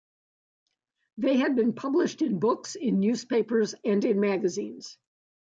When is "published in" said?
1.73-2.39